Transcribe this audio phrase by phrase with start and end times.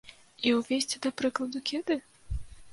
[0.47, 2.01] І ўвесці, да прыкладу, кеды?